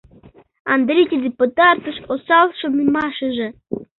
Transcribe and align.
Андрий 0.73 1.09
тиде 1.11 1.29
пытартыш 1.39 1.97
осал 2.13 2.47
шонымашыже... 2.59 3.47